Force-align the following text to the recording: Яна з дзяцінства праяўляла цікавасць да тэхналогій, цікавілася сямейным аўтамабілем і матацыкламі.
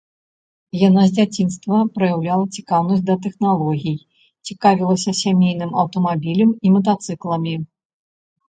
Яна 0.87 1.01
з 1.09 1.11
дзяцінства 1.17 1.81
праяўляла 1.97 2.45
цікавасць 2.59 3.03
да 3.09 3.15
тэхналогій, 3.25 3.95
цікавілася 4.51 5.11
сямейным 5.21 5.71
аўтамабілем 5.83 6.49
і 6.67 6.73
матацыкламі. 6.79 7.55